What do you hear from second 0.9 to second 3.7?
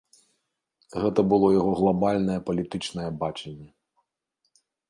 Гэта было яго глабальнае палітычнае бачанне.